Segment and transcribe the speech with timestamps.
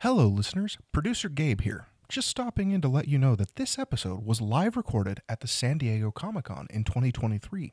[0.00, 0.76] Hello, listeners.
[0.92, 1.86] Producer Gabe here.
[2.10, 5.48] Just stopping in to let you know that this episode was live recorded at the
[5.48, 7.72] San Diego Comic Con in 2023.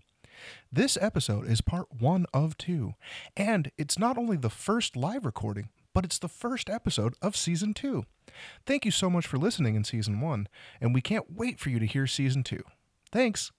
[0.72, 2.94] This episode is part one of two,
[3.36, 7.74] and it's not only the first live recording, but it's the first episode of season
[7.74, 8.06] two.
[8.66, 10.48] Thank you so much for listening in season one,
[10.80, 12.64] and we can't wait for you to hear season two.
[13.12, 13.52] Thanks.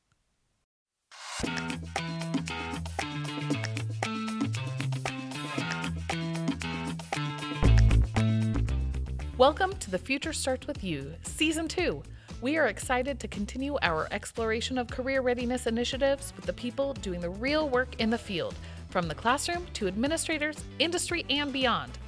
[9.36, 12.04] Welcome to The Future Starts With You, Season 2.
[12.40, 17.20] We are excited to continue our exploration of career readiness initiatives with the people doing
[17.20, 18.54] the real work in the field,
[18.90, 21.98] from the classroom to administrators, industry, and beyond.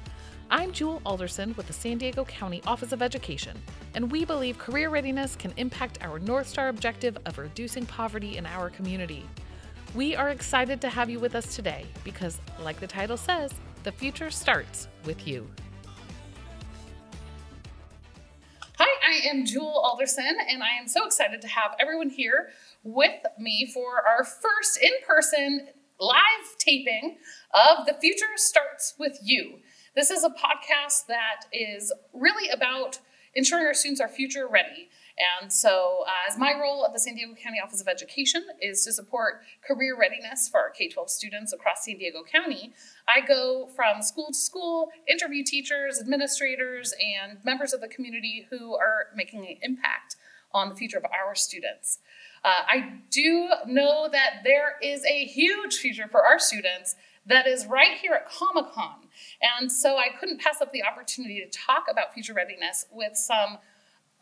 [0.49, 3.61] I'm Jewyl Alderson with the San Diego County Office of Education,
[3.93, 8.45] and we believe career readiness can impact our North Star objective of reducing poverty in
[8.45, 9.25] our community.
[9.93, 13.51] We are excited to have you with us today because, like the title says,
[13.83, 15.45] the future starts with you.
[19.17, 22.49] I am Jewyl Alderson, and I am so excited to have everyone here
[22.83, 25.69] with me for our first in person
[25.99, 27.17] live taping
[27.51, 29.59] of The Future Starts With You.
[29.95, 32.99] This is a podcast that is really about
[33.33, 34.89] ensuring our students are future ready.
[35.41, 38.83] And so, uh, as my role at the San Diego County Office of Education is
[38.85, 42.73] to support career readiness for our K 12 students across San Diego County,
[43.07, 48.75] I go from school to school, interview teachers, administrators, and members of the community who
[48.75, 50.17] are making an impact
[50.53, 51.99] on the future of our students.
[52.43, 56.95] Uh, I do know that there is a huge future for our students
[57.25, 59.07] that is right here at Comic Con.
[59.59, 63.57] And so I couldn't pass up the opportunity to talk about future readiness with some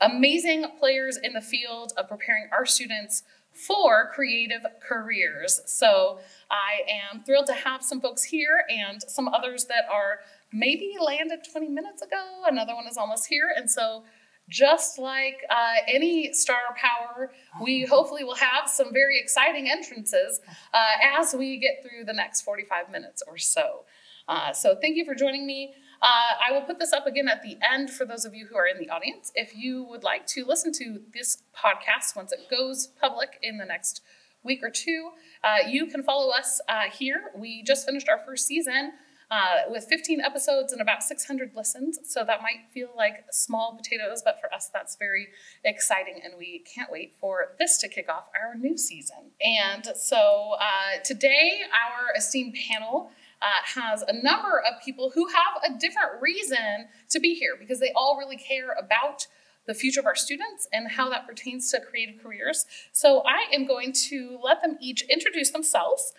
[0.01, 3.23] amazing players in the field of preparing our students
[3.55, 5.61] for creative careers.
[5.65, 6.19] So
[6.51, 6.81] I
[7.13, 10.19] am thrilled to have some folks here and some others that are
[10.51, 12.41] maybe landed 20 minutes ago.
[12.45, 13.53] Another one is almost here.
[13.55, 14.03] And so
[14.49, 20.41] just like uh, any star power, we hopefully will have some very exciting entrances
[20.73, 23.85] uh, as we get through the next 45 minutes or so.
[24.27, 25.73] Uh, so thank you for joining me.
[26.01, 28.57] Uh, I will put this up again at the end for those of you who
[28.57, 29.31] are in the audience.
[29.35, 33.65] If you would like to listen to this podcast once it goes public in the
[33.65, 34.01] next
[34.43, 35.11] week or two,
[35.43, 37.31] uh, you can follow us uh, here.
[37.35, 38.93] We just finished our first season.
[39.31, 41.97] Uh, with 15 episodes and about 600 listens.
[42.03, 45.29] So that might feel like small potatoes, but for us, that's very
[45.63, 46.21] exciting.
[46.23, 49.31] And we can't wait for this to kick off our new season.
[49.41, 53.09] And so uh, today, our esteemed panel
[53.41, 57.79] uh, has a number of people who have a different reason to be here because
[57.79, 59.27] they all really care about
[59.67, 62.65] the future of our students and how that pertains to creative careers.
[62.91, 66.13] So I am going to let them each introduce themselves.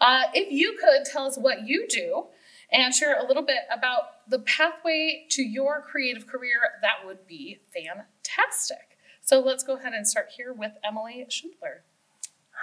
[0.00, 2.26] Uh, if you could tell us what you do
[2.72, 7.58] and share a little bit about the pathway to your creative career, that would be
[7.72, 8.98] fantastic.
[9.22, 11.84] So let's go ahead and start here with Emily Schindler.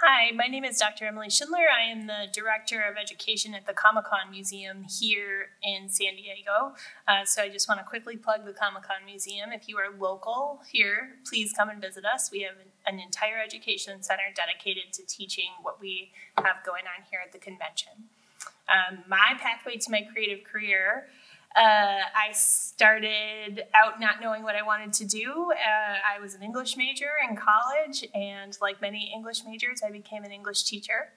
[0.00, 1.06] Hi, my name is Dr.
[1.06, 1.66] Emily Schindler.
[1.76, 6.76] I am the Director of Education at the Comic Con Museum here in San Diego.
[7.08, 9.50] Uh, so I just want to quickly plug the Comic Con Museum.
[9.50, 12.30] If you are local here, please come and visit us.
[12.30, 12.54] We have
[12.86, 17.38] an entire education center dedicated to teaching what we have going on here at the
[17.38, 18.06] convention.
[18.68, 21.08] Um, my pathway to my creative career
[21.56, 25.52] uh, I started out not knowing what I wanted to do.
[25.52, 30.24] Uh, I was an English major in college, and like many English majors, I became
[30.24, 31.08] an English teacher.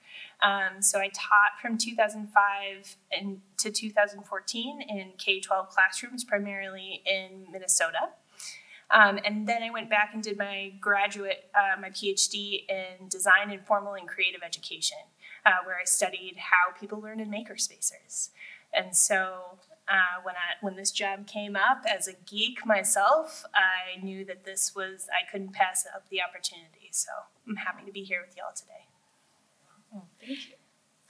[0.42, 7.46] Um, so I taught from 2005 in, to 2014 in K 12 classrooms, primarily in
[7.52, 8.10] Minnesota.
[8.90, 13.50] Um, and then I went back and did my graduate, uh, my PhD in design
[13.50, 14.98] and formal and creative education,
[15.46, 18.30] uh, where I studied how people learn in makerspaces.
[18.74, 24.02] And so uh, when I when this job came up as a geek myself, I
[24.02, 26.88] knew that this was I couldn't pass up the opportunity.
[26.90, 27.10] So
[27.48, 28.86] I'm happy to be here with y'all today.
[29.94, 30.54] Oh, thank you.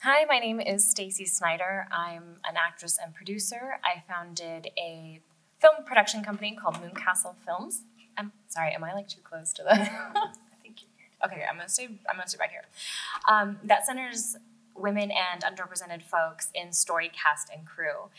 [0.01, 1.87] Hi, my name is Stacy Snyder.
[1.89, 3.79] I'm an actress and producer.
[3.85, 5.21] I founded a
[5.59, 7.83] film production company called Mooncastle Films.
[8.17, 9.71] I'm sorry, am I like too close to the?
[9.81, 10.31] I
[10.61, 10.81] think.
[11.23, 11.85] Okay, I'm gonna stay.
[11.85, 12.65] I'm gonna stay back here.
[13.29, 14.35] Um, that centers
[14.75, 18.09] women and underrepresented folks in story cast and crew.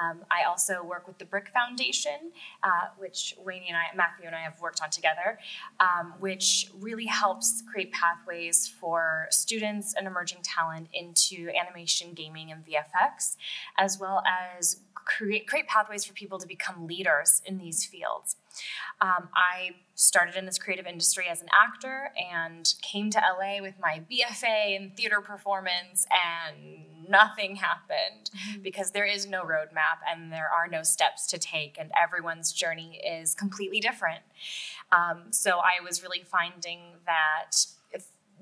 [0.00, 2.32] Um, I also work with the BRIC Foundation,
[2.62, 5.38] uh, which Waynee and I, Matthew and I have worked on together,
[5.80, 12.64] um, which really helps create pathways for students and emerging talent into animation, gaming, and
[12.64, 13.36] VFX,
[13.78, 14.22] as well
[14.58, 18.36] as create create pathways for people to become leaders in these fields.
[19.00, 23.74] Um, I started in this creative industry as an actor and came to LA with
[23.80, 28.62] my BFA in theater performance, and nothing happened mm-hmm.
[28.62, 33.00] because there is no roadmap and there are no steps to take, and everyone's journey
[33.04, 34.22] is completely different.
[34.90, 37.66] Um, so I was really finding that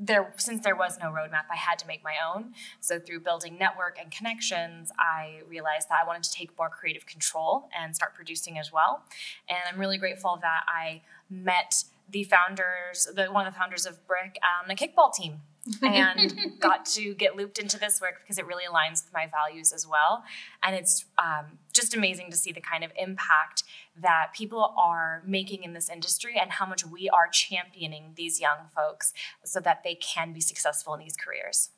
[0.01, 2.55] there since there was no roadmap i had to make my own.
[2.81, 7.07] So through building network and connections i realized that i wanted to take more creative
[7.07, 9.05] control and start producing as well.
[9.49, 14.07] And i'm really grateful that i met the founders the one of the founders of
[14.07, 15.43] BRIC on the kickball team
[15.83, 19.73] and got to get looped into this work because it really aligns with my values
[19.73, 20.25] as well.
[20.63, 23.63] And it's um, just amazing to see the kind of impact
[24.01, 28.69] that people are making in this industry and how much we are championing these young
[28.75, 29.13] folks
[29.45, 31.71] so that they can be successful in these careers.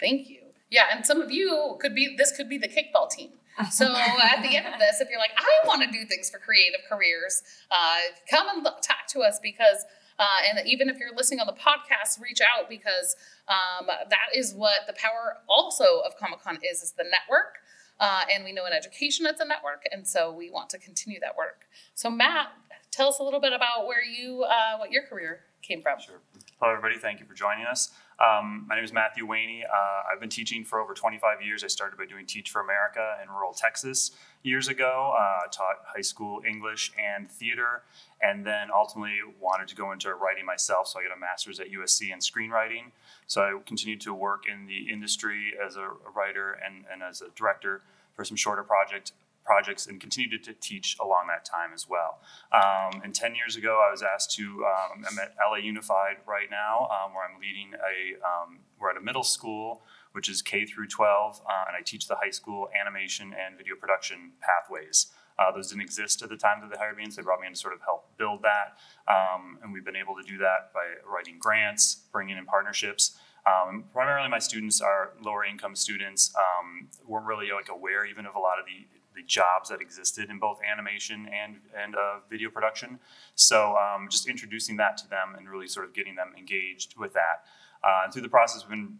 [0.00, 0.42] Thank you.
[0.70, 3.30] Yeah, and some of you could be this could be the kickball team.
[3.72, 6.38] So at the end of this, if you're like, I want to do things for
[6.38, 7.42] creative careers,
[7.72, 7.96] uh,
[8.30, 9.84] come and look, talk to us because
[10.18, 13.16] uh, and even if you're listening on the podcast, reach out because
[13.48, 17.58] um, that is what the power also of Comic Con is, is the network.
[18.00, 21.18] Uh, and we know in education it's a network, and so we want to continue
[21.18, 21.66] that work.
[21.94, 22.48] So Matt,
[22.92, 25.98] tell us a little bit about where you, uh, what your career came from.
[26.00, 26.20] Sure.
[26.60, 26.96] Hello, everybody.
[26.98, 27.90] Thank you for joining us.
[28.18, 29.62] Um, my name is Matthew Waynee.
[29.62, 31.62] Uh, I've been teaching for over 25 years.
[31.62, 34.10] I started by doing Teach for America in rural Texas
[34.42, 35.14] years ago.
[35.16, 37.82] Uh, taught high school English and theater,
[38.20, 40.88] and then ultimately wanted to go into writing myself.
[40.88, 42.90] So I got a master's at USC in screenwriting.
[43.28, 47.26] So I continued to work in the industry as a, writer and, and as a
[47.36, 47.82] director
[48.14, 49.12] for some shorter project
[49.48, 52.20] projects and continued to teach along that time as well.
[52.52, 56.50] Um, and 10 years ago, I was asked to, um, I'm at LA Unified right
[56.50, 60.66] now, um, where I'm leading a, um, we're at a middle school, which is K
[60.66, 65.06] through 12, uh, and I teach the high school animation and video production pathways.
[65.38, 67.40] Uh, those didn't exist at the time that they hired me, and so they brought
[67.40, 68.76] me in to sort of help build that.
[69.08, 73.16] Um, and we've been able to do that by writing grants, bringing in partnerships.
[73.46, 76.34] Um, primarily, my students are lower income students.
[76.36, 78.84] Um, weren't really like aware even of a lot of the
[79.18, 82.98] the jobs that existed in both animation and and uh, video production.
[83.34, 87.12] So um, just introducing that to them and really sort of getting them engaged with
[87.14, 87.44] that.
[87.82, 88.98] Uh, and through the process, we've been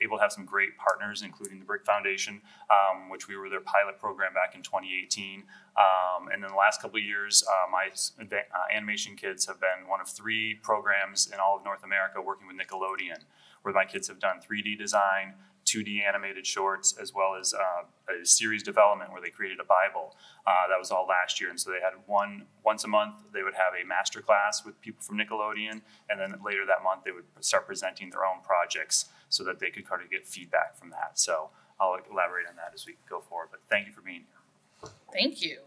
[0.00, 3.60] able to have some great partners, including the BRIC Foundation, um, which we were their
[3.60, 5.42] pilot program back in 2018.
[5.76, 8.36] Um, and in the last couple of years, uh, my uh,
[8.72, 12.56] animation kids have been one of three programs in all of North America working with
[12.56, 13.24] Nickelodeon,
[13.62, 15.34] where my kids have done 3D design,
[15.72, 20.16] 2D animated shorts, as well as uh, a series development where they created a Bible.
[20.46, 23.14] Uh, that was all last year, and so they had one once a month.
[23.32, 25.80] They would have a master class with people from Nickelodeon,
[26.10, 29.70] and then later that month they would start presenting their own projects so that they
[29.70, 31.18] could kind of get feedback from that.
[31.18, 33.48] So I'll elaborate on that as we go forward.
[33.50, 34.90] But thank you for being here.
[35.12, 35.58] Thank you.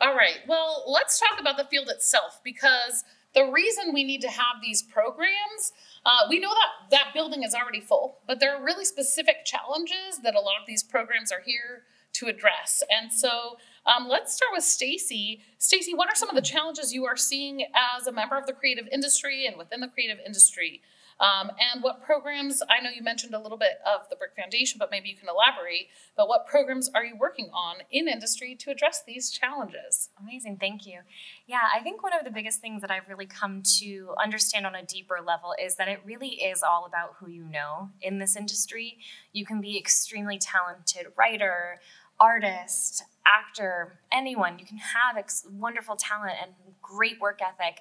[0.00, 0.40] All right.
[0.48, 3.04] Well, let's talk about the field itself because
[3.34, 5.72] the reason we need to have these programs
[6.04, 10.18] uh, we know that that building is already full, but there are really specific challenges
[10.22, 11.82] that a lot of these programs are here
[12.14, 12.82] to address.
[12.90, 13.56] And so
[13.86, 15.40] um, let's start with Stacy.
[15.58, 17.64] Stacy, what are some of the challenges you are seeing
[17.96, 20.82] as a member of the creative industry and within the creative industry
[21.22, 24.78] um, and what programs, I know you mentioned a little bit of the BRIC Foundation,
[24.80, 25.86] but maybe you can elaborate,
[26.16, 30.10] but what programs are you working on in industry to address these challenges?
[30.20, 30.98] Amazing, thank you.
[31.46, 34.74] Yeah, I think one of the biggest things that I've really come to understand on
[34.74, 38.34] a deeper level is that it really is all about who you know in this
[38.34, 38.98] industry.
[39.32, 41.80] You can be extremely talented writer,
[42.18, 44.58] artist, actor, anyone.
[44.58, 47.80] You can have ex- wonderful talent and great work ethic,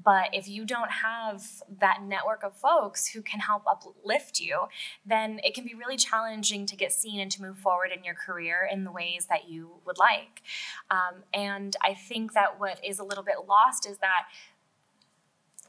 [0.00, 1.42] but if you don't have
[1.80, 4.68] that network of folks who can help uplift you,
[5.04, 8.14] then it can be really challenging to get seen and to move forward in your
[8.14, 10.42] career in the ways that you would like.
[10.90, 14.26] Um, and I think that what is a little bit lost is that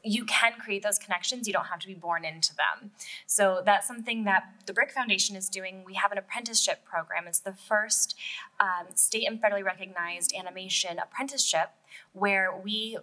[0.04, 1.46] you can create those connections.
[1.46, 2.90] You don't have to be born into them.
[3.26, 5.82] So that's something that the BRIC Foundation is doing.
[5.84, 7.24] We have an apprenticeship program.
[7.26, 8.14] It's the first
[8.60, 11.70] um, state and federally recognized animation apprenticeship
[12.12, 12.98] where we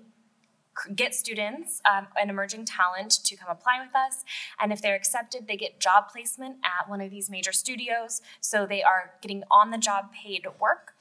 [0.95, 4.23] get students um, and emerging talent to come apply with us
[4.59, 8.65] and if they're accepted they get job placement at one of these major studios so
[8.65, 10.93] they are getting on the job paid work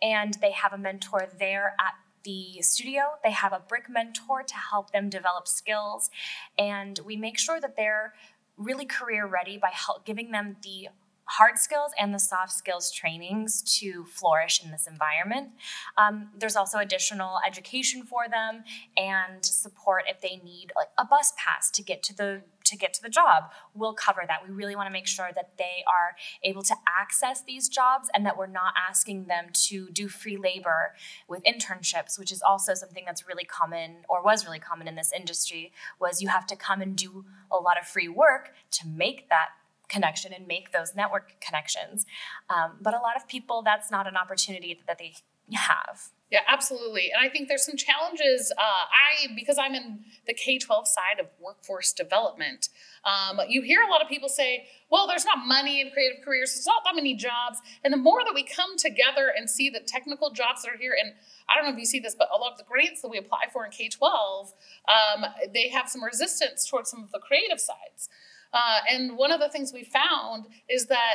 [0.00, 1.94] and they have a mentor there at
[2.28, 3.02] the studio.
[3.24, 6.10] They have a BRIC mentor to help them develop skills.
[6.58, 8.12] And we make sure that they're
[8.58, 10.88] really career ready by help, giving them the
[11.24, 15.50] hard skills and the soft skills trainings to flourish in this environment.
[15.96, 18.64] Um, there's also additional education for them
[18.96, 22.94] and support if they need like a bus pass to get to the to get
[22.94, 23.44] to the job.
[23.74, 24.46] We'll cover that.
[24.46, 28.24] We really want to make sure that they are able to access these jobs and
[28.26, 30.94] that we're not asking them to do free labor
[31.28, 35.12] with internships, which is also something that's really common or was really common in this
[35.12, 39.28] industry was you have to come and do a lot of free work to make
[39.28, 39.48] that
[39.88, 42.06] connection and make those network connections.
[42.50, 45.14] Um, but a lot of people, that's not an opportunity that they
[45.56, 46.10] have.
[46.30, 47.10] Yeah, absolutely.
[47.10, 48.52] And I think there's some challenges.
[48.58, 52.68] Uh, I, because I'm in the K 12 side of workforce development,
[53.06, 56.52] um, you hear a lot of people say, well, there's not money in creative careers,
[56.52, 57.60] there's not that many jobs.
[57.82, 60.94] And the more that we come together and see the technical jobs that are here,
[61.02, 61.14] and
[61.48, 63.16] I don't know if you see this, but a lot of the grants that we
[63.16, 64.52] apply for in K 12,
[64.86, 65.24] um,
[65.54, 68.10] they have some resistance towards some of the creative sides.
[68.52, 71.14] Uh, and one of the things we found is that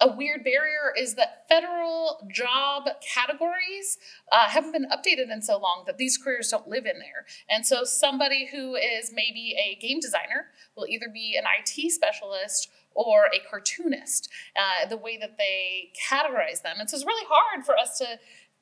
[0.00, 3.98] a weird barrier is that federal job categories
[4.32, 7.26] uh, haven't been updated in so long that these careers don't live in there.
[7.48, 10.46] And so somebody who is maybe a game designer
[10.76, 16.62] will either be an IT specialist or a cartoonist, uh, the way that they categorize
[16.62, 16.76] them.
[16.78, 18.18] And so it's really hard for us to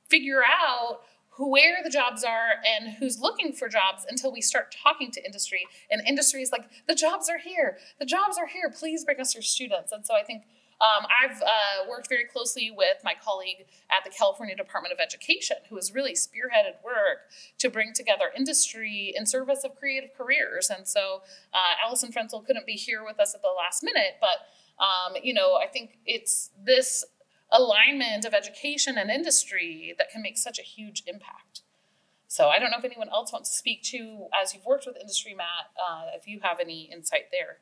[0.09, 1.01] figure out
[1.39, 5.67] where the jobs are and who's looking for jobs until we start talking to industry.
[5.91, 7.79] And industry is like, the jobs are here.
[7.99, 8.71] The jobs are here.
[8.71, 9.93] Please bring us your students.
[9.93, 10.43] And so I think
[10.83, 15.59] um, I've uh, worked very closely with my colleague at the California Department of Education,
[15.69, 20.71] who has really spearheaded work to bring together industry in service of creative careers.
[20.71, 21.23] And so
[21.55, 25.33] uh, Allison Frenzel couldn't be here with us at the last minute, but um, you
[25.33, 27.05] know, I think it's this
[27.53, 31.63] alignment of education and industry that can make such a huge impact.
[32.27, 34.97] So I don't know if anyone else wants to speak to, as you've worked with
[34.97, 37.59] industry, Matt, uh, if you have any insight there.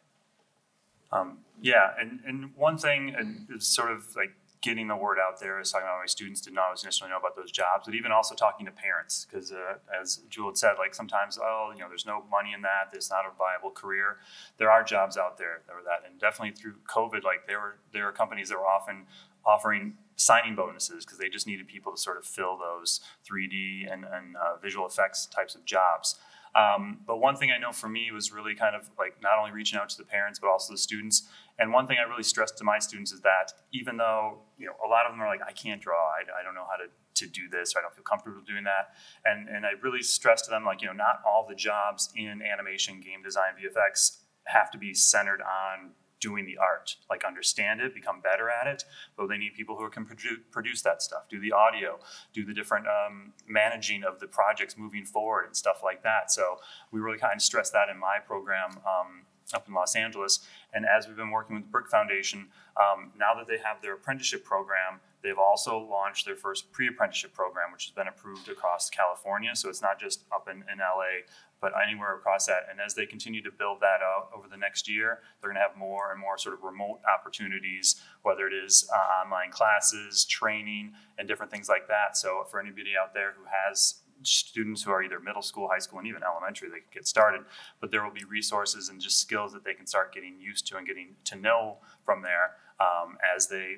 [1.13, 5.59] Um, yeah, and, and one thing is sort of like getting the word out there
[5.59, 8.35] is talking about my students did not necessarily know about those jobs, but even also
[8.35, 12.07] talking to parents because uh, as Jewyl had said, like sometimes oh you know there's
[12.07, 14.19] no money in that, it's not a viable career.
[14.59, 17.77] There are jobs out there that were that, and definitely through COVID, like there were
[17.93, 19.07] there are companies that were often
[19.45, 24.05] offering signing bonuses because they just needed people to sort of fill those 3D and,
[24.05, 26.17] and uh, visual effects types of jobs.
[26.55, 29.53] Um, but one thing I know for me was really kind of like not only
[29.53, 31.29] reaching out to the parents but also the students.
[31.59, 34.75] And one thing I really stressed to my students is that even though you know
[34.85, 36.91] a lot of them are like I can't draw, I, I don't know how to
[37.21, 38.95] to do this, or I don't feel comfortable doing that.
[39.25, 42.43] And and I really stressed to them like you know not all the jobs in
[42.43, 47.95] animation, game design, VFX have to be centered on doing the art, like understand it,
[47.95, 48.85] become better at it.
[49.17, 51.99] But they need people who can produ- produce that stuff, do the audio,
[52.33, 56.31] do the different um, managing of the projects moving forward and stuff like that.
[56.31, 56.59] So
[56.91, 58.79] we really kind of stress that in my program.
[58.87, 60.41] Um, up in Los Angeles.
[60.73, 63.95] And as we've been working with the BRIC Foundation, um, now that they have their
[63.95, 68.91] apprenticeship program, they've also launched their first pre apprenticeship program, which has been approved across
[68.91, 69.55] California.
[69.55, 71.27] So it's not just up in, in LA,
[71.61, 72.67] but anywhere across that.
[72.71, 75.67] And as they continue to build that out over the next year, they're going to
[75.67, 80.93] have more and more sort of remote opportunities, whether it is uh, online classes, training,
[81.19, 82.17] and different things like that.
[82.17, 85.99] So for anybody out there who has students who are either middle school, high school,
[85.99, 87.43] and even elementary, they can get started.
[87.81, 90.77] But there will be resources and just skills that they can start getting used to
[90.77, 93.77] and getting to know from there um, as they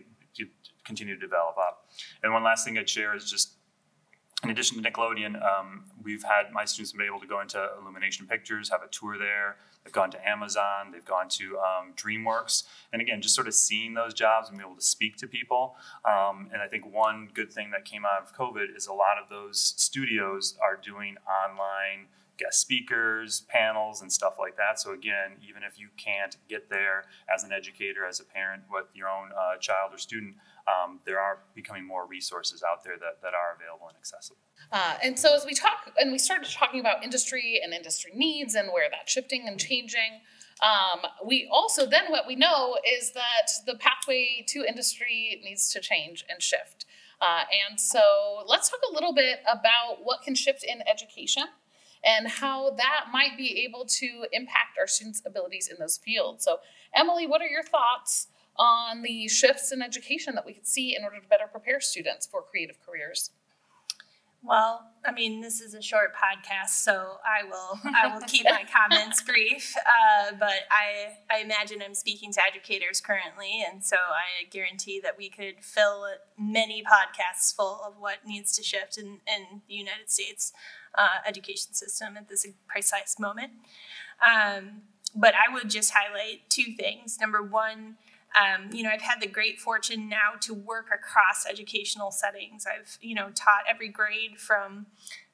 [0.85, 1.89] continue to develop up.
[2.23, 3.55] And one last thing I'd share is just
[4.43, 8.27] in addition to Nickelodeon, um, we've had my students been able to go into Illumination
[8.27, 9.57] Pictures, have a tour there.
[9.85, 13.95] They've gone to Amazon, they've gone to um, DreamWorks, and again, just sort of seeing
[13.95, 15.77] those jobs and be able to speak to people.
[16.05, 19.19] Um, and I think one good thing that came out of COVID is a lot
[19.23, 22.07] of those studios are doing online
[22.39, 24.81] guest speakers, panels, and stuff like that.
[24.81, 28.87] So again, even if you can't get there as an educator, as a parent with
[28.95, 30.35] your own uh, child or student,
[30.69, 34.41] um, there are becoming more resources out there that, that are available and accessible.
[34.71, 38.55] Uh, and so as we talk, and we started talking about industry and industry needs
[38.55, 40.21] and where that's shifting and changing,
[40.63, 45.81] um, we also then what we know is that the pathway to industry needs to
[45.81, 46.87] change and shift.
[47.21, 51.45] Uh, and so let's talk a little bit about what can shift in education
[52.05, 56.45] and how that might be able to impact our students' abilities in those fields.
[56.45, 56.59] So,
[56.95, 61.05] Emily, what are your thoughts on the shifts in education that we could see in
[61.05, 63.31] order to better prepare students for creative careers?
[64.45, 68.65] Well, I mean, this is a short podcast, so I will I will keep my
[68.91, 69.73] comments brief.
[69.77, 75.17] Uh, but I I imagine I'm speaking to educators currently, and so I guarantee that
[75.17, 76.07] we could fill
[76.37, 80.53] many podcasts full of what needs to shift in, in the United States
[80.99, 83.53] uh, education system at this precise moment.
[84.21, 84.83] Um,
[85.15, 87.19] but I would just highlight two things.
[87.21, 87.97] Number one
[88.35, 92.65] um, you know, I've had the great fortune now to work across educational settings.
[92.67, 94.87] I've, you know, taught every grade from,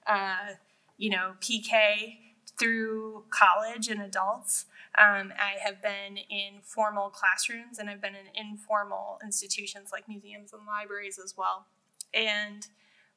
[0.06, 0.54] uh,
[0.96, 2.18] you know, PK
[2.58, 4.66] through college and adults.
[4.96, 10.52] Um, I have been in formal classrooms and I've been in informal institutions like museums
[10.52, 11.66] and libraries as well.
[12.12, 12.66] And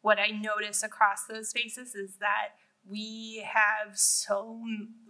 [0.02, 2.50] what I notice across those spaces is that
[2.88, 4.60] we have so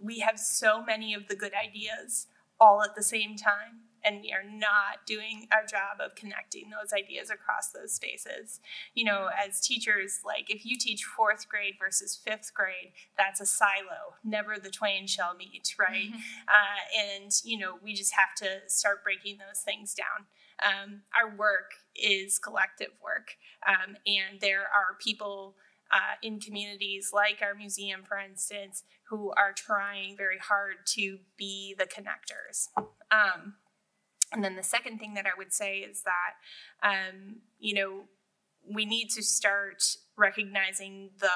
[0.02, 2.26] we have so many of the good ideas
[2.60, 6.92] all at the same time and we are not doing our job of connecting those
[6.92, 8.60] ideas across those spaces.
[8.94, 13.46] You know, as teachers, like if you teach fourth grade versus fifth grade, that's a
[13.46, 14.16] silo.
[14.24, 16.08] Never the twain shall meet, right?
[16.08, 16.48] Mm-hmm.
[16.48, 20.26] Uh, and, you know, we just have to start breaking those things down.
[20.64, 25.56] Um, our work is collective work, um, and there are people.
[25.94, 31.74] Uh, in communities like our museum, for instance, who are trying very hard to be
[31.76, 32.68] the connectors.
[33.10, 33.56] Um,
[34.32, 38.04] and then the second thing that I would say is that, um, you know,
[38.68, 39.82] we need to start
[40.16, 41.30] recognizing the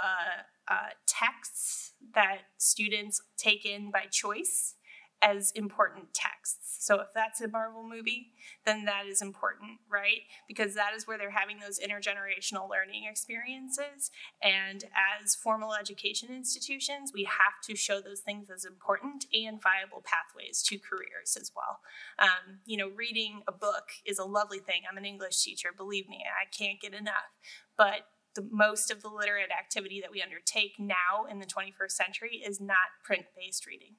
[0.68, 4.75] uh, texts that students take in by choice
[5.22, 6.84] as important texts.
[6.84, 8.32] So if that's a Marvel movie,
[8.64, 10.20] then that is important, right?
[10.46, 14.10] Because that is where they're having those intergenerational learning experiences.
[14.42, 20.04] And as formal education institutions, we have to show those things as important and viable
[20.04, 21.80] pathways to careers as well.
[22.18, 24.82] Um, you know, reading a book is a lovely thing.
[24.88, 27.32] I'm an English teacher, believe me, I can't get enough.
[27.76, 28.06] But
[28.36, 32.60] the most of the literate activity that we undertake now in the 21st century is
[32.60, 33.94] not print based reading.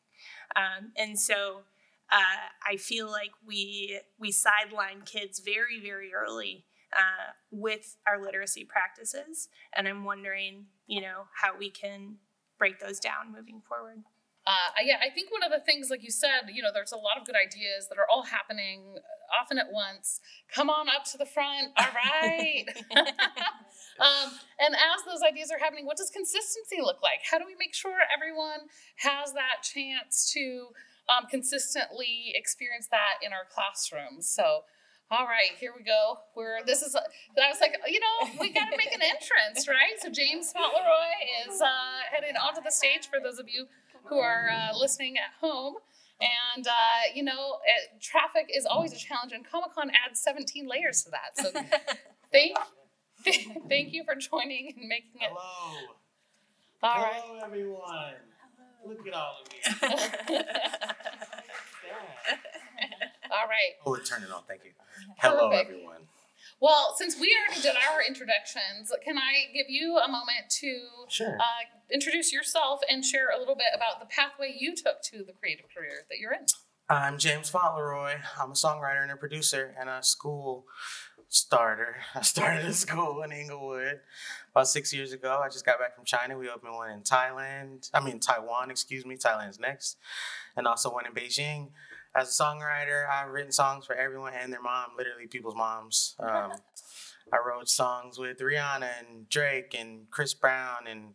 [0.56, 1.62] Um, and so
[2.12, 8.66] uh, I feel like we we sideline kids very very early uh, with our literacy
[8.66, 12.16] practices, and I'm wondering, you know, how we can
[12.58, 14.04] break those down moving forward.
[14.48, 16.98] Uh, yeah, I think one of the things, like you said, you know, there's a
[16.98, 18.96] lot of good ideas that are all happening
[19.38, 20.22] often at once.
[20.50, 21.74] Come on up to the front.
[21.78, 22.66] All right.
[24.00, 27.22] um, and as those ideas are happening, what does consistency look like?
[27.30, 30.74] How do we make sure everyone has that chance to
[31.10, 34.28] um, consistently experience that in our classrooms?
[34.28, 34.66] So,
[35.10, 36.20] all right, here we go.
[36.36, 36.96] We're this is.
[36.96, 39.96] I was like, you know, we got to make an entrance, right?
[40.00, 41.68] So James Fauntleroy is uh,
[42.12, 43.68] heading onto the stage for those of you
[44.06, 45.76] who are uh, listening at home.
[46.20, 50.68] And, uh, you know, it, traffic is always a challenge, and Comic Con adds 17
[50.68, 51.38] layers to that.
[51.38, 51.52] So
[52.32, 52.58] thank,
[53.70, 55.30] thank you for joining and making it.
[55.30, 55.88] Hello.
[56.84, 57.04] All Hello,
[57.36, 57.44] right.
[57.44, 58.14] everyone.
[58.86, 60.38] Look at all of you.
[63.30, 63.74] All right.
[63.86, 64.42] oh, we're turning on.
[64.48, 64.72] Thank you.
[65.18, 65.70] Hello, Perfect.
[65.70, 66.02] everyone.
[66.62, 71.38] Well, since we already did our introductions, can I give you a moment to Sure.
[71.40, 71.44] uh,
[71.92, 75.66] introduce yourself and share a little bit about the pathway you took to the creative
[75.76, 76.46] career that you're in?
[76.90, 78.16] I'm James Fauntleroy.
[78.40, 80.66] I'm a songwriter and a producer and a school
[81.30, 81.98] starter.
[82.16, 84.00] I started a school in Inglewood
[84.52, 85.42] about six years ago.
[85.44, 86.38] I just got back from China.
[86.38, 87.90] We opened one in Thailand.
[87.94, 89.18] I mean Taiwan, excuse me.
[89.18, 89.98] Thailand's next,
[90.56, 91.70] and also one in Beijing.
[92.16, 96.16] As a songwriter, I've written songs for everyone and their mom, literally people's moms.
[96.20, 96.54] Um,
[97.34, 101.14] I wrote songs with Rihanna and Drake and Chris Brown and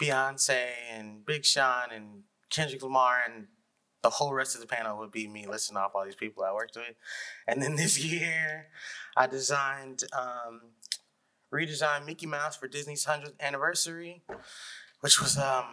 [0.00, 3.46] Beyonce and Big Sean and Kendrick Lamar and
[4.02, 6.52] the whole rest of the panel would be me listing off all these people I
[6.52, 6.94] worked with.
[7.46, 8.68] And then this year,
[9.16, 10.60] I designed, um,
[11.52, 14.22] redesigned Mickey Mouse for Disney's 100th anniversary,
[15.00, 15.64] which was um,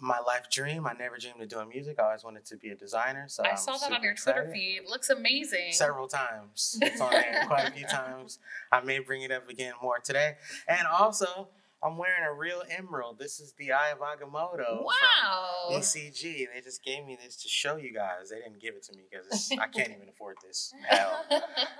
[0.00, 0.86] my life dream.
[0.86, 1.98] I never dreamed of doing music.
[1.98, 3.24] I always wanted to be a designer.
[3.28, 4.82] So I I'm saw that on your Twitter feed.
[4.84, 5.72] It looks amazing.
[5.72, 6.78] Several times.
[6.82, 8.38] It's on there quite a few times.
[8.70, 10.34] I may bring it up again more today.
[10.68, 11.48] And also,
[11.82, 13.18] I'm wearing a real emerald.
[13.18, 15.68] This is the Eye of Agamotto from Wow.
[15.72, 16.46] ECG.
[16.54, 18.30] They just gave me this to show you guys.
[18.30, 21.24] They didn't give it to me because I can't even afford this all,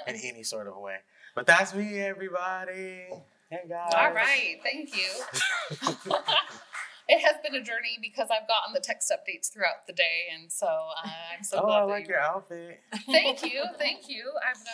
[0.06, 0.96] in any sort of way.
[1.34, 3.06] But that's me, everybody.
[3.50, 3.92] Hey guys.
[3.94, 5.08] All right, thank you.
[7.08, 10.50] it has been a journey because I've gotten the text updates throughout the day, and
[10.52, 11.76] so uh, I'm so oh, glad.
[11.76, 12.80] I that like you- your outfit.
[13.06, 14.30] Thank you, thank you.
[14.46, 14.64] I've got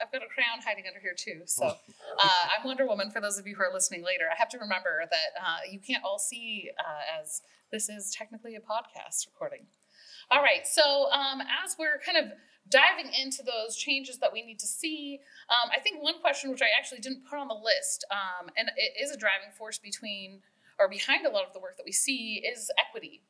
[0.00, 1.42] I've got a crown hiding under here too.
[1.46, 3.10] So uh, I'm Wonder Woman.
[3.10, 5.78] For those of you who are listening later, I have to remember that uh, you
[5.78, 9.66] can't all see uh, as this is technically a podcast recording.
[10.30, 12.32] All right, so um, as we're kind of
[12.68, 16.62] diving into those changes that we need to see, um, I think one question which
[16.62, 20.40] I actually didn't put on the list, um, and it is a driving force between
[20.78, 23.22] or behind a lot of the work that we see, is equity.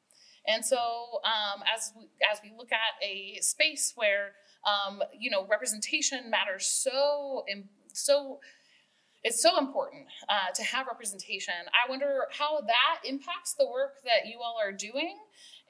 [0.46, 0.78] And so,
[1.24, 4.32] um, as we, as we look at a space where
[4.64, 7.44] um, you know representation matters so
[7.92, 8.40] so
[9.22, 11.52] it's so important uh, to have representation.
[11.68, 15.18] I wonder how that impacts the work that you all are doing,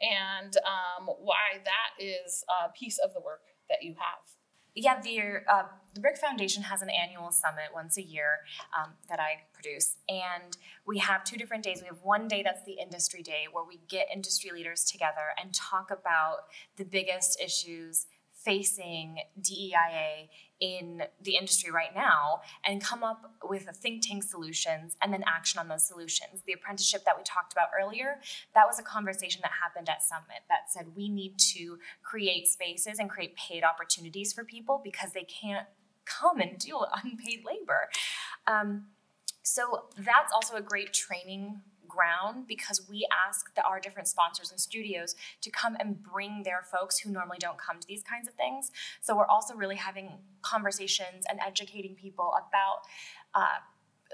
[0.00, 4.39] and um, why that is a piece of the work that you have.
[4.74, 8.38] Yeah, the uh, the BRIC Foundation has an annual summit once a year
[8.78, 10.56] um, that I produce, and
[10.87, 11.80] we have two different days.
[11.80, 15.52] We have one day that's the industry day, where we get industry leaders together and
[15.52, 16.44] talk about
[16.76, 20.28] the biggest issues facing DEIA
[20.60, 25.24] in the industry right now and come up with a think tank solutions and then
[25.26, 26.42] action on those solutions.
[26.46, 28.20] The apprenticeship that we talked about earlier,
[28.54, 32.98] that was a conversation that happened at Summit that said we need to create spaces
[32.98, 35.66] and create paid opportunities for people because they can't
[36.04, 37.88] come and do unpaid labor.
[38.46, 38.86] Um,
[39.42, 44.61] so that's also a great training ground because we ask the, our different sponsors and
[44.61, 48.35] studios to come and bring their folks who normally don't come to these kinds of
[48.35, 48.70] things.
[49.00, 50.09] So we're also really having
[50.42, 52.81] conversations and educating people about.
[53.35, 53.61] Uh,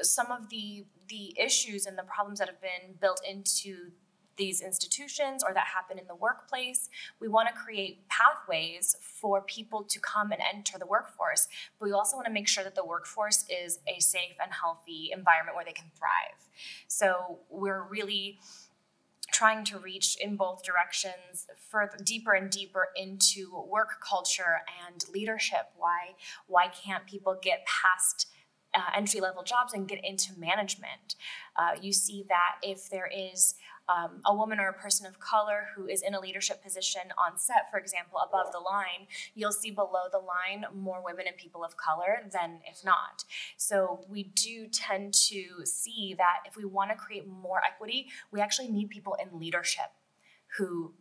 [0.03, 3.93] some of the the issues and the problems that have been built into
[4.37, 6.89] these institutions or that happen in the workplace.
[7.21, 11.93] We want to create pathways for people to come and enter the workforce, but we
[11.93, 15.65] also want to make sure that the workforce is a safe and healthy environment where
[15.65, 16.49] they can thrive.
[16.87, 18.39] So we're really
[19.33, 25.71] trying to reach in both directions further deeper and deeper into work culture and leadership
[25.77, 26.15] why
[26.47, 28.29] why can't people get past
[28.75, 31.17] uh, entry level jobs and get into management
[31.57, 33.57] uh, you see that if there is
[33.89, 37.39] um, a woman or a person of color who is in a leadership position on
[37.39, 41.65] set, for example, above the line, you'll see below the line more women and people
[41.65, 43.25] of color than if not.
[43.57, 48.41] So we do tend to see that if we want to create more equity, we
[48.41, 49.91] actually need people in leadership
[50.59, 50.95] who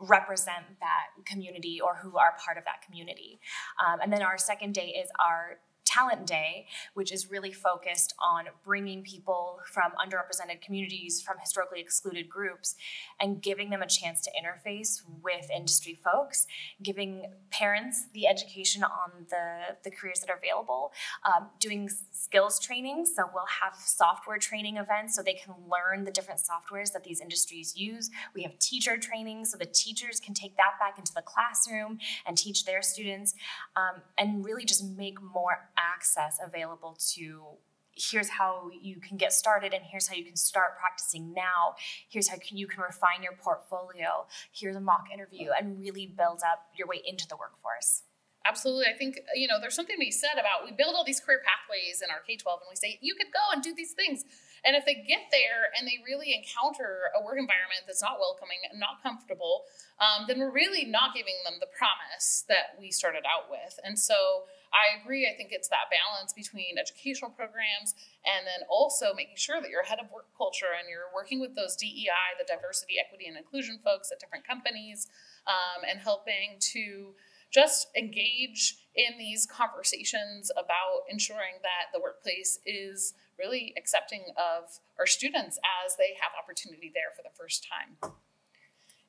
[0.00, 3.38] represent that community or who are part of that community.
[3.84, 5.58] Um, and then our second day is our
[5.94, 12.28] Talent Day, which is really focused on bringing people from underrepresented communities, from historically excluded
[12.28, 12.74] groups,
[13.20, 16.46] and giving them a chance to interface with industry folks,
[16.82, 17.12] giving
[17.50, 20.92] parents the education on the, the careers that are available,
[21.24, 23.06] um, doing skills training.
[23.06, 27.20] So we'll have software training events so they can learn the different softwares that these
[27.20, 28.10] industries use.
[28.34, 32.36] We have teacher training so the teachers can take that back into the classroom and
[32.36, 33.34] teach their students,
[33.76, 37.58] um, and really just make more access available to
[37.96, 41.76] here's how you can get started and here's how you can start practicing now.
[42.08, 44.26] Here's how you can refine your portfolio.
[44.52, 48.02] Here's a mock interview and really build up your way into the workforce.
[48.44, 48.92] Absolutely.
[48.92, 51.40] I think you know there's something to be said about we build all these career
[51.40, 54.24] pathways in our k-12 and we say you could go and do these things.
[54.66, 58.60] And if they get there and they really encounter a work environment that's not welcoming
[58.68, 59.64] and not comfortable
[60.00, 63.78] um, then we're really not giving them the promise that we started out with.
[63.84, 64.44] And so
[64.74, 65.30] I agree.
[65.30, 67.94] I think it's that balance between educational programs
[68.26, 71.54] and then also making sure that you're ahead of work culture and you're working with
[71.54, 75.06] those DEI, the diversity, equity, and inclusion folks at different companies,
[75.46, 77.14] um, and helping to
[77.54, 85.06] just engage in these conversations about ensuring that the workplace is really accepting of our
[85.06, 87.94] students as they have opportunity there for the first time.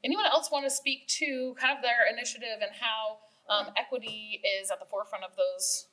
[0.03, 4.71] Anyone else want to speak to kind of their initiative and how um, equity is
[4.71, 5.87] at the forefront of those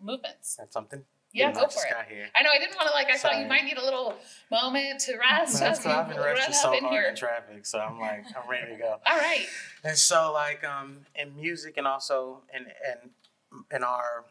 [0.00, 0.56] movements.
[0.56, 1.04] That's something.
[1.34, 1.94] Yeah, go for it.
[2.08, 2.28] Here.
[2.36, 3.08] I know I didn't want to like.
[3.08, 3.34] I Sorry.
[3.34, 4.14] thought you might need a little
[4.52, 5.58] moment to rest.
[5.58, 7.08] That's because I've been resting so hard here.
[7.08, 9.00] in traffic, so I'm like I'm ready to go.
[9.10, 9.44] All right.
[9.82, 14.26] And so like um in music and also in in in our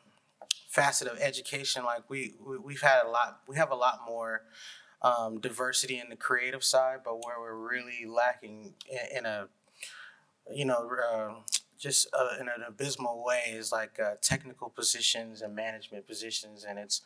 [0.70, 3.42] facet of education, like we, we we've had a lot.
[3.50, 4.44] We have a lot more.
[5.06, 9.50] Um, diversity in the creative side, but where we're really lacking in, in a,
[10.50, 11.34] you know, uh,
[11.84, 16.80] just uh, in an abysmal way is like uh, technical positions and management positions, and
[16.80, 17.02] it's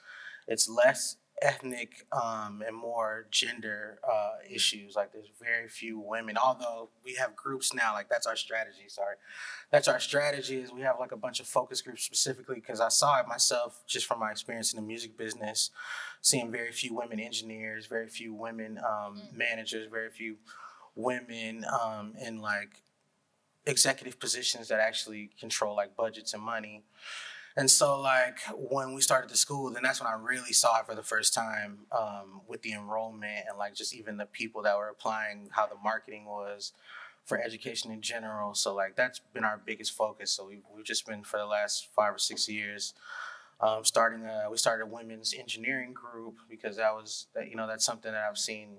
[0.47, 4.95] it's less ethnic um, and more gender uh, issues.
[4.95, 7.93] Like there's very few women, although we have groups now.
[7.93, 8.85] Like that's our strategy.
[8.87, 9.15] Sorry,
[9.71, 10.57] that's our strategy.
[10.57, 13.81] Is we have like a bunch of focus groups specifically because I saw it myself
[13.87, 15.71] just from my experience in the music business,
[16.21, 19.35] seeing very few women engineers, very few women um, mm.
[19.35, 20.37] managers, very few
[20.95, 22.83] women um, in like
[23.67, 26.83] executive positions that actually control like budgets and money.
[27.55, 30.85] And so, like when we started the school, then that's when I really saw it
[30.85, 34.77] for the first time um, with the enrollment and like just even the people that
[34.77, 36.71] were applying, how the marketing was
[37.25, 38.53] for education in general.
[38.53, 40.31] So like that's been our biggest focus.
[40.31, 42.93] So we've, we've just been for the last five or six years
[43.59, 44.23] um, starting.
[44.25, 48.11] A, we started a women's engineering group because that was that you know that's something
[48.11, 48.77] that I've seen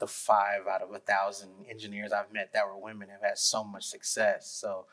[0.00, 3.62] the five out of a thousand engineers I've met that were women have had so
[3.62, 4.50] much success.
[4.50, 4.86] So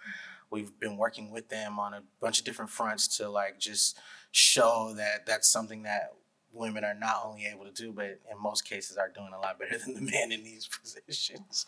[0.52, 3.98] we've been working with them on a bunch of different fronts to like just
[4.32, 6.14] show that that's something that
[6.54, 9.60] women are not only able to do, but in most cases are doing a lot
[9.60, 11.66] better than the men in these positions.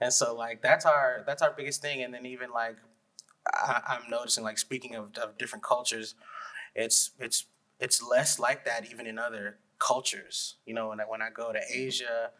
[0.00, 2.02] and so like that's our that's our biggest thing.
[2.02, 2.76] And then even like
[3.52, 6.14] I, I'm noticing, like speaking of, of different cultures,
[6.74, 7.46] it's it's
[7.78, 10.56] it's less like that even in other cultures.
[10.66, 12.30] You know, when I, when I go to Asia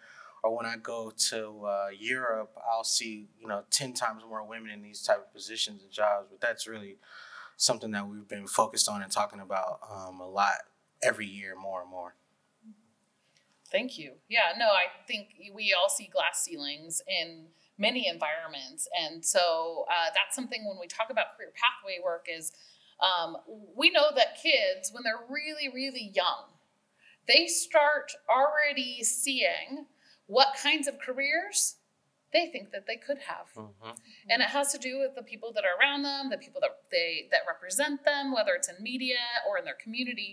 [0.42, 4.70] or when I go to uh, Europe, I'll see you know ten times more women
[4.70, 6.28] in these type of positions and jobs.
[6.30, 6.96] But that's really
[7.56, 10.54] something that we've been focused on and talking about um, a lot
[11.02, 12.14] every year, more and more.
[13.70, 14.14] Thank you.
[14.28, 17.46] Yeah, no, I think we all see glass ceilings in
[17.78, 22.52] many environments, and so uh, that's something when we talk about career pathway work is
[23.00, 23.36] um,
[23.76, 26.44] we know that kids when they're really really young,
[27.28, 29.86] they start already seeing
[30.30, 31.76] what kinds of careers
[32.32, 33.90] they think that they could have Mm-hmm.
[34.30, 36.70] and it has to do with the people that are around them the people that
[36.94, 40.32] they that represent them whether it's in media or in their community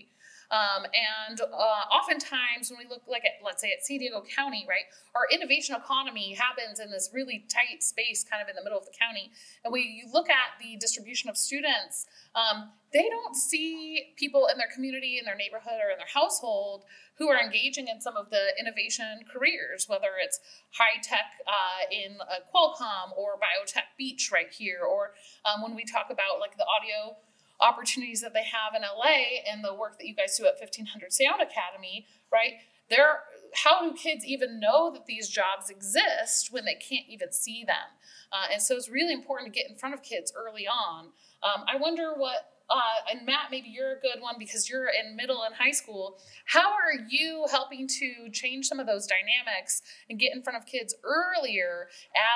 [0.51, 0.85] um,
[1.29, 4.85] and uh, oftentimes when we look like at let's say at san diego county right
[5.15, 8.85] our innovation economy happens in this really tight space kind of in the middle of
[8.85, 9.31] the county.
[9.63, 12.05] And we you look at the distribution of students
[12.35, 16.83] um, they don't see people in their community in their neighborhood or in their household
[17.17, 20.39] who are engaging in some of the innovation careers, whether it's
[20.71, 25.13] high tech uh, in uh, Qualcomm or biotech beach right here, or
[25.45, 27.17] um, when we talk about like the audio
[27.59, 31.11] opportunities that they have in LA and the work that you guys do at 1500
[31.11, 32.53] Sound Academy, right?
[32.89, 33.19] There,
[33.53, 37.97] how do kids even know that these jobs exist when they can't even see them?
[38.31, 41.05] Uh, and so it's really important to get in front of kids early on.
[41.43, 45.15] Um, I wonder what uh, and Matt, maybe you're a good one because you're in
[45.15, 46.19] middle and high school.
[46.45, 50.65] How are you helping to change some of those dynamics and get in front of
[50.65, 51.87] kids earlier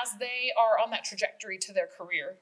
[0.02, 2.38] as they are on that trajectory to their career?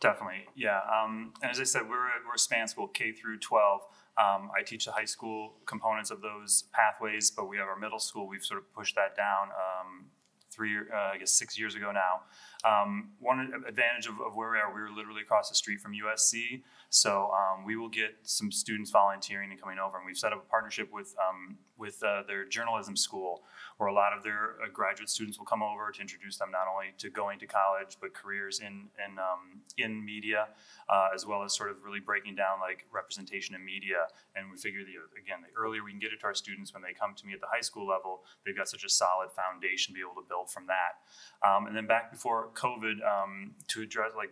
[0.00, 0.80] Definitely, yeah.
[0.90, 3.82] Um, and as I said, we're a, we're a span school, K through 12.
[4.16, 7.98] Um, I teach the high school components of those pathways, but we have our middle
[7.98, 8.26] school.
[8.26, 10.06] We've sort of pushed that down um,
[10.50, 12.22] three, uh, I guess, six years ago now.
[12.64, 15.92] Um, one advantage of, of, where we are, we are literally across the street from
[15.92, 19.96] USC, so um, we will get some students volunteering and coming over.
[19.96, 23.44] And we've set up a partnership with um, with uh, their journalism school,
[23.78, 26.68] where a lot of their uh, graduate students will come over to introduce them not
[26.70, 30.48] only to going to college but careers in in um, in media,
[30.90, 34.04] uh, as well as sort of really breaking down like representation in media.
[34.36, 36.82] And we figure the again, the earlier we can get it to our students when
[36.82, 39.94] they come to me at the high school level, they've got such a solid foundation
[39.94, 41.00] to be able to build from that.
[41.40, 44.30] Um, and then back before COVID, um, to address like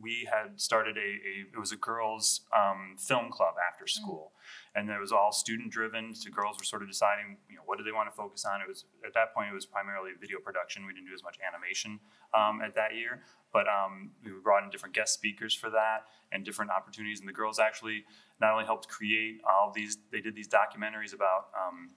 [0.00, 4.32] we had started a, a it was a girls um, film club after school.
[4.74, 7.78] And it was all student driven so girls were sort of deciding you know what
[7.78, 8.60] do they want to focus on?
[8.60, 10.86] It was at that point it was primarily video production.
[10.86, 12.00] We didn't do as much animation
[12.34, 13.22] um, at that year.
[13.52, 17.20] But um, we brought in different guest speakers for that and different opportunities.
[17.20, 18.04] And the girls actually
[18.40, 21.90] not only helped create all these they did these documentaries about um,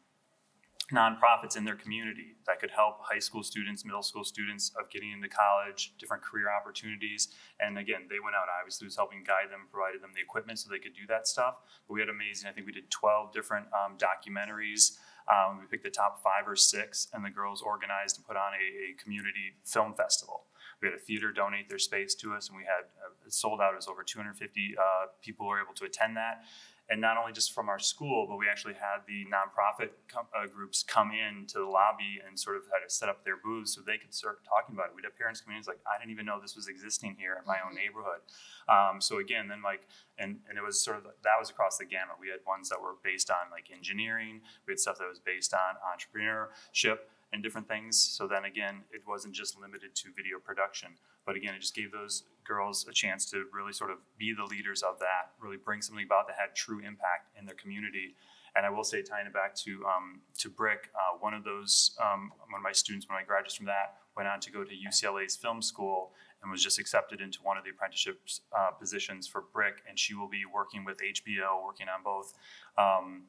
[0.93, 5.11] nonprofits in their community that could help high school students, middle school students of getting
[5.11, 7.29] into college, different career opportunities.
[7.59, 10.69] And again, they went out, obviously was helping guide them, provided them the equipment so
[10.69, 11.55] they could do that stuff.
[11.87, 14.97] But we had amazing, I think we did 12 different um, documentaries.
[15.25, 18.53] Um, we picked the top five or six and the girls organized and put on
[18.53, 20.45] a, a community film festival.
[20.81, 23.73] We had a theater donate their space to us and we had uh, sold out.
[23.73, 26.43] It was over 250 uh, people were able to attend that
[26.89, 30.45] and not only just from our school, but we actually had the nonprofit com- uh,
[30.47, 33.73] groups come in to the lobby and sort of had to set up their booths
[33.73, 34.95] so they could start talking about it.
[34.95, 37.47] We'd have parents come in like, I didn't even know this was existing here in
[37.47, 38.19] my own neighborhood.
[38.67, 41.85] Um, so again, then like, and, and it was sort of, that was across the
[41.85, 42.19] gamut.
[42.19, 44.41] We had ones that were based on like engineering.
[44.67, 46.99] We had stuff that was based on entrepreneurship
[47.33, 47.99] and different things.
[47.99, 50.89] So then again, it wasn't just limited to video production,
[51.25, 54.43] but again, it just gave those girls a chance to really sort of be the
[54.43, 58.15] leaders of that, really bring something about that had true impact in their community.
[58.55, 61.97] And I will say, tying it back to um, to BRIC, uh, one of those,
[61.99, 64.69] um, one of my students when I graduated from that went on to go to
[64.69, 66.11] UCLA's film school
[66.43, 68.19] and was just accepted into one of the apprenticeship
[68.55, 72.33] uh, positions for BRIC, and she will be working with HBO, working on both
[72.77, 73.23] um,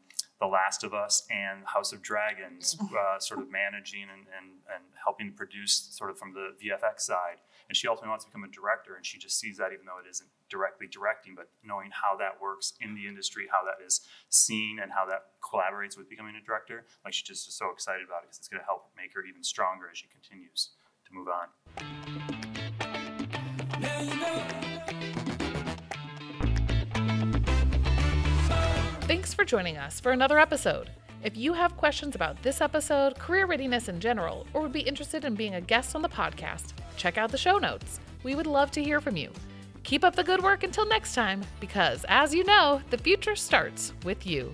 [0.45, 4.85] The Last of Us and House of Dragons, uh, sort of managing and, and, and
[5.03, 7.41] helping produce sort of from the VFX side.
[7.71, 9.97] And she ultimately wants to become a director, and she just sees that even though
[10.05, 14.03] it isn't directly directing, but knowing how that works in the industry, how that is
[14.29, 16.85] seen, and how that collaborates with becoming a director.
[17.07, 19.25] Like she's just is so excited about it because it's going to help make her
[19.25, 20.77] even stronger as she continues
[21.07, 21.49] to move on.
[29.35, 30.91] For joining us for another episode.
[31.25, 35.25] If you have questions about this episode, career readiness in general, or would be interested
[35.25, 37.99] in being a guest on the podcast, check out the show notes.
[38.23, 39.33] We would love to hear from you.
[39.83, 43.93] Keep up the good work until next time, because as you know, the future starts
[44.05, 44.53] with you.